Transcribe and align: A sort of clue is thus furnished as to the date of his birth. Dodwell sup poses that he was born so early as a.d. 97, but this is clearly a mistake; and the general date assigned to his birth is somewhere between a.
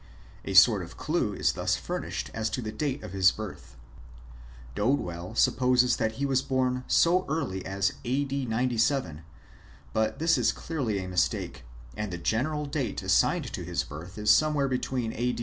A 0.45 0.55
sort 0.55 0.81
of 0.81 0.97
clue 0.97 1.33
is 1.35 1.51
thus 1.51 1.75
furnished 1.75 2.31
as 2.33 2.49
to 2.49 2.61
the 2.63 2.71
date 2.71 3.03
of 3.03 3.11
his 3.11 3.29
birth. 3.31 3.75
Dodwell 4.73 5.35
sup 5.35 5.57
poses 5.57 5.97
that 5.97 6.13
he 6.13 6.25
was 6.25 6.41
born 6.41 6.83
so 6.87 7.23
early 7.29 7.63
as 7.67 7.93
a.d. 8.03 8.45
97, 8.47 9.21
but 9.93 10.17
this 10.17 10.39
is 10.39 10.51
clearly 10.53 10.97
a 10.97 11.07
mistake; 11.07 11.65
and 11.95 12.11
the 12.11 12.17
general 12.17 12.65
date 12.65 13.03
assigned 13.03 13.53
to 13.53 13.63
his 13.63 13.83
birth 13.83 14.17
is 14.17 14.31
somewhere 14.31 14.67
between 14.67 15.13
a. 15.13 15.35